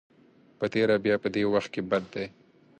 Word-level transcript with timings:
په 0.59 0.65
تېره 0.73 0.95
بیا 1.03 1.15
په 1.23 1.27
دې 1.33 1.43
وخت 1.53 1.69
کې 1.73 1.81
بد 1.89 2.03
دی. 2.13 2.25